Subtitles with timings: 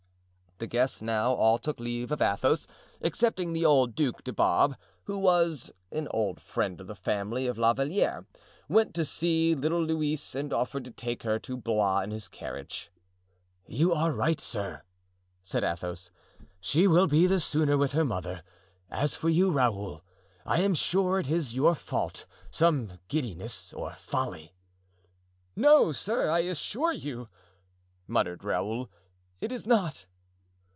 [0.61, 2.67] The guests now all took leave of Athos,
[3.01, 7.57] excepting the old Duc de Barbe, who, as an old friend of the family of
[7.57, 8.27] La Valliere,
[8.69, 12.91] went to see little Louise and offered to take her to Blois in his carriage.
[13.65, 14.83] "You are right, sir,"
[15.41, 16.11] said Athos.
[16.59, 18.43] "She will be the sooner with her mother.
[18.91, 20.03] As for you, Raoul,
[20.45, 24.53] I am sure it is your fault, some giddiness or folly."
[25.55, 27.29] "No, sir, I assure you,"
[28.07, 28.91] muttered Raoul,
[29.39, 30.05] "it is not."